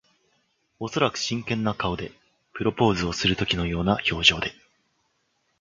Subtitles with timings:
[0.79, 2.11] おそらく真剣な顔で。
[2.53, 4.51] プロポーズをするときのような表情で。